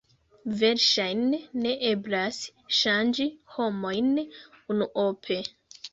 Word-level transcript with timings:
Verŝajne 0.61 1.41
ne 1.65 1.75
eblas 1.91 2.39
ŝanĝi 2.79 3.27
homojn 3.59 4.11
unuope. 4.25 5.39